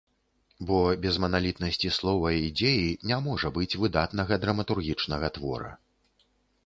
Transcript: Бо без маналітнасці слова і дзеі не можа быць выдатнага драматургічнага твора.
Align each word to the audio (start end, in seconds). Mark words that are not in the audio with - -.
Бо 0.67 0.77
без 1.03 1.19
маналітнасці 1.25 1.91
слова 1.99 2.31
і 2.39 2.49
дзеі 2.61 2.89
не 3.11 3.19
можа 3.29 3.53
быць 3.61 3.79
выдатнага 3.85 4.33
драматургічнага 4.47 5.27
твора. 5.37 5.71